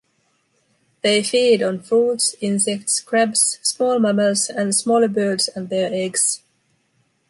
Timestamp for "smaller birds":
4.73-5.47